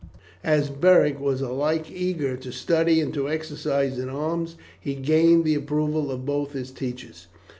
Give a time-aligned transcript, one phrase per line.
[0.43, 5.53] As Beric was alike eager to study and to exercise in arms, he gained the
[5.53, 7.27] approval of both his teachers.